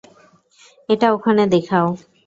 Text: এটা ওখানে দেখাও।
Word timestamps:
এটা 0.89 1.07
ওখানে 1.11 1.43
দেখাও। 1.47 1.87